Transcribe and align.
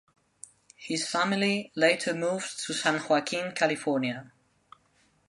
His 0.77 1.07
family 1.07 1.71
later 1.75 2.15
moved 2.15 2.65
to 2.65 2.73
San 2.73 3.03
Joaquin, 3.07 3.51
California. 3.51 4.31